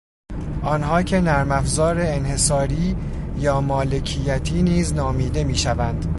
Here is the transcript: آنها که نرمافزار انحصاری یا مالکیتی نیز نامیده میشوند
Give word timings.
آنها 0.63 1.03
که 1.03 1.21
نرمافزار 1.21 1.95
انحصاری 2.01 2.95
یا 3.37 3.61
مالکیتی 3.61 4.61
نیز 4.61 4.93
نامیده 4.93 5.43
میشوند 5.43 6.05